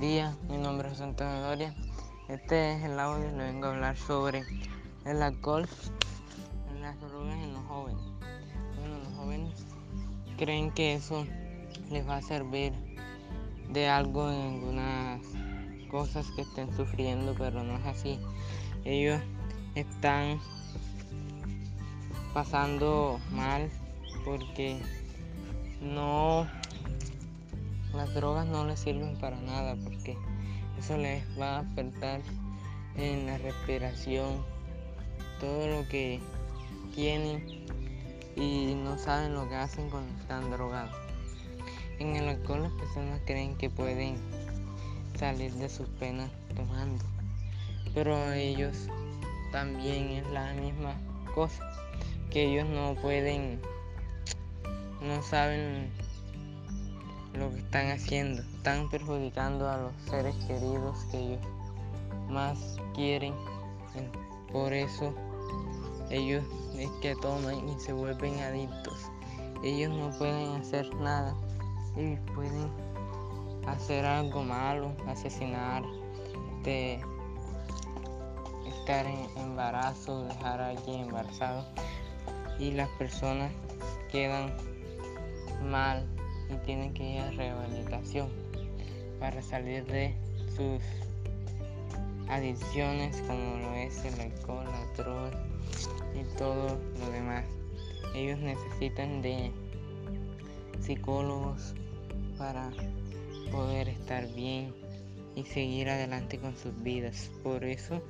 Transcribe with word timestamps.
Días, 0.00 0.34
mi 0.48 0.56
nombre 0.56 0.90
es 0.90 0.98
Antonio 1.02 1.42
Doria. 1.42 1.74
Este 2.26 2.72
es 2.72 2.84
el 2.84 2.98
audio 2.98 3.28
y 3.28 3.32
le 3.32 3.44
vengo 3.44 3.66
a 3.66 3.74
hablar 3.74 3.98
sobre 3.98 4.44
el 5.04 5.20
alcohol 5.20 5.68
en 6.70 6.80
las 6.80 6.98
drogas 7.02 7.34
en 7.34 7.52
los 7.52 7.62
jóvenes. 7.66 8.02
Bueno, 8.78 8.98
los 9.04 9.14
jóvenes 9.14 9.54
creen 10.38 10.70
que 10.70 10.94
eso 10.94 11.26
les 11.90 12.08
va 12.08 12.16
a 12.16 12.22
servir 12.22 12.72
de 13.68 13.90
algo 13.90 14.30
en 14.30 14.54
algunas 14.54 15.20
cosas 15.90 16.26
que 16.30 16.42
estén 16.42 16.74
sufriendo, 16.74 17.34
pero 17.36 17.62
no 17.62 17.76
es 17.76 17.84
así. 17.84 18.18
Ellos 18.86 19.20
están 19.74 20.40
pasando 22.32 23.20
mal 23.32 23.68
porque 24.24 24.80
no 25.82 26.46
las 27.94 28.14
drogas 28.14 28.46
no 28.46 28.64
les 28.66 28.80
sirven 28.80 29.16
para 29.16 29.40
nada 29.40 29.76
porque 29.84 30.16
eso 30.78 30.96
les 30.96 31.22
va 31.38 31.56
a 31.56 31.60
afectar 31.60 32.20
en 32.96 33.26
la 33.26 33.38
respiración, 33.38 34.44
todo 35.40 35.68
lo 35.68 35.88
que 35.88 36.20
tienen 36.94 37.66
y 38.36 38.74
no 38.74 38.98
saben 38.98 39.34
lo 39.34 39.48
que 39.48 39.56
hacen 39.56 39.90
cuando 39.90 40.12
están 40.20 40.50
drogados. 40.50 40.94
En 41.98 42.16
el 42.16 42.28
alcohol 42.28 42.62
las 42.62 42.72
personas 42.72 43.20
creen 43.26 43.56
que 43.56 43.68
pueden 43.68 44.16
salir 45.18 45.52
de 45.52 45.68
sus 45.68 45.88
penas 45.88 46.30
tomando, 46.56 47.04
pero 47.94 48.32
ellos 48.32 48.88
también 49.52 50.10
es 50.10 50.26
la 50.30 50.52
misma 50.54 50.94
cosa, 51.34 51.62
que 52.30 52.44
ellos 52.44 52.66
no 52.68 52.94
pueden, 52.94 53.60
no 55.02 55.22
saben 55.22 55.90
lo 57.34 57.50
que 57.50 57.58
están 57.58 57.90
haciendo. 57.90 58.42
Están 58.42 58.88
perjudicando 58.88 59.68
a 59.68 59.76
los 59.76 59.92
seres 60.08 60.34
queridos 60.46 60.98
que 61.10 61.18
ellos 61.18 61.46
más 62.28 62.58
quieren. 62.94 63.34
Por 64.52 64.72
eso 64.72 65.14
ellos 66.10 66.44
es 66.76 66.90
que 67.02 67.14
toman 67.16 67.68
y 67.68 67.78
se 67.78 67.92
vuelven 67.92 68.38
adictos. 68.40 69.10
Ellos 69.62 69.90
no 69.90 70.10
pueden 70.18 70.60
hacer 70.60 70.92
nada 70.96 71.34
y 71.96 72.16
pueden 72.34 72.70
hacer 73.66 74.04
algo 74.04 74.42
malo, 74.42 74.92
asesinar, 75.06 75.82
de 76.64 77.00
estar 78.66 79.06
en 79.06 79.28
embarazo, 79.36 80.24
dejar 80.24 80.60
a 80.60 80.68
alguien 80.70 81.00
embarazado 81.02 81.64
y 82.58 82.72
las 82.72 82.88
personas 82.90 83.52
quedan 84.10 84.52
mal 85.70 86.06
y 86.50 86.56
tienen 86.66 86.92
que 86.94 87.14
ir 87.14 87.20
a 87.20 87.30
rehabilitación 87.32 88.28
para 89.18 89.42
salir 89.42 89.84
de 89.86 90.14
sus 90.56 90.82
adicciones 92.28 93.16
como 93.26 93.58
lo 93.58 93.74
es 93.74 94.04
el 94.04 94.20
alcohol, 94.20 94.64
la 94.64 95.02
droga 95.02 95.30
y 96.14 96.36
todo 96.36 96.78
lo 96.98 97.10
demás. 97.10 97.44
Ellos 98.14 98.38
necesitan 98.38 99.22
de 99.22 99.50
psicólogos 100.80 101.74
para 102.38 102.70
poder 103.50 103.88
estar 103.88 104.26
bien 104.34 104.74
y 105.36 105.44
seguir 105.44 105.90
adelante 105.90 106.38
con 106.38 106.56
sus 106.56 106.80
vidas. 106.82 107.30
Por 107.42 107.64
eso 107.64 108.02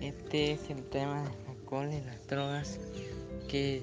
este 0.00 0.52
es 0.52 0.70
el 0.70 0.82
tema 0.84 1.22
del 1.22 1.56
alcohol 1.56 1.90
y 1.92 2.00
las 2.04 2.26
drogas 2.26 2.80
que 3.48 3.82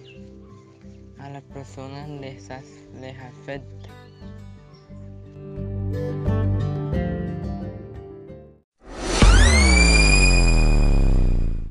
a 1.19 1.29
las 1.29 1.43
personas 1.43 2.09
les, 2.09 2.49
les 2.99 3.17
afecta. 3.19 3.89